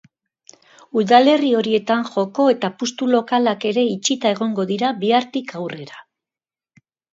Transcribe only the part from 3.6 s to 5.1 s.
ere itxita egongo dira